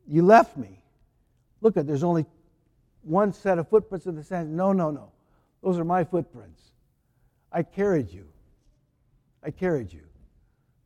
you 0.07 0.23
left 0.23 0.57
me. 0.57 0.83
Look 1.61 1.77
at 1.77 1.87
there's 1.87 2.03
only 2.03 2.25
one 3.03 3.33
set 3.33 3.57
of 3.57 3.69
footprints 3.69 4.05
in 4.05 4.15
the 4.15 4.23
sand. 4.23 4.55
No, 4.55 4.73
no, 4.73 4.91
no. 4.91 5.11
Those 5.63 5.79
are 5.79 5.85
my 5.85 6.03
footprints. 6.03 6.61
I 7.51 7.63
carried 7.63 8.09
you. 8.09 8.27
I 9.43 9.51
carried 9.51 9.91
you. 9.91 10.03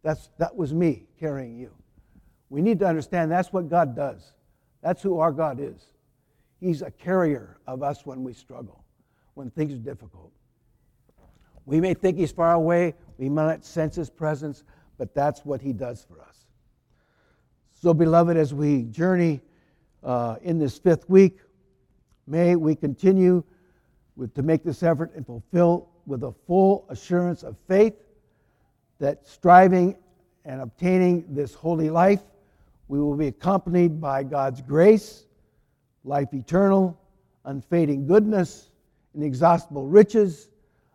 That's, 0.03 0.29
that 0.38 0.55
was 0.55 0.73
me 0.73 1.08
carrying 1.19 1.58
you. 1.58 1.71
We 2.49 2.62
need 2.62 2.79
to 2.79 2.86
understand 2.86 3.31
that's 3.31 3.51
what 3.51 3.69
God 3.69 3.95
does. 3.95 4.34
That's 4.81 5.01
who 5.01 5.19
our 5.19 5.31
God 5.31 5.60
is. 5.60 5.88
He's 6.60 6.81
a 6.81 6.91
carrier 6.91 7.58
of 7.67 7.84
us 7.84 8.05
when 8.05 8.23
we 8.23 8.34
struggle, 8.34 8.84
when 9.34 9.49
things 9.49 9.73
are 9.73 9.77
difficult. 9.77 10.31
We 11.65 11.81
may 11.81 11.93
think 11.93 12.17
He's 12.17 12.31
far 12.31 12.53
away, 12.53 12.93
we 13.17 13.30
might 13.30 13.45
not 13.45 13.65
sense 13.65 13.95
his 13.95 14.10
presence, 14.10 14.63
but 14.97 15.13
that's 15.13 15.45
what 15.45 15.62
he 15.62 15.73
does 15.73 16.06
for 16.08 16.21
us. 16.21 16.45
So, 17.73 17.93
beloved, 17.93 18.38
as 18.38 18.54
we 18.54 18.84
journey 18.84 19.41
uh, 20.04 20.38
in 20.41 20.58
this 20.60 20.78
fifth 20.78 21.10
week, 21.10 21.39
may 22.28 22.56
we 22.56 22.75
continue 22.75 23.43
with, 24.15 24.34
to 24.36 24.43
make 24.43 24.63
this 24.63 24.84
effort 24.84 25.13
and 25.15 25.25
fulfill 25.25 25.89
with 26.06 26.23
a 26.23 26.34
full 26.47 26.86
assurance 26.89 27.43
of 27.43 27.56
faith 27.67 27.93
that 28.99 29.28
striving 29.28 29.97
and 30.45 30.62
obtaining 30.62 31.25
this 31.30 31.54
holy 31.54 31.89
life, 31.89 32.21
we 32.88 32.99
will 32.99 33.15
be 33.15 33.28
accompanied 33.28 33.99
by 33.99 34.23
God's 34.23 34.62
grace, 34.62 35.25
life 36.04 36.34
eternal, 36.34 36.99
unfading 37.45 38.06
goodness, 38.06 38.69
inexhaustible 39.15 39.88
riches, 39.88 40.49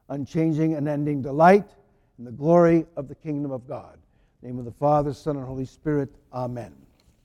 unchanging 0.08 0.74
and 0.74 0.88
ending 0.88 1.20
delight 1.20 1.68
and 2.20 2.26
the 2.26 2.32
glory 2.32 2.84
of 2.96 3.08
the 3.08 3.14
kingdom 3.14 3.50
of 3.50 3.66
God. 3.66 3.98
name 4.42 4.58
of 4.58 4.66
the 4.66 4.72
Father, 4.72 5.14
Son, 5.14 5.38
and 5.38 5.46
Holy 5.46 5.64
Spirit. 5.64 6.10
Amen. 6.34 6.74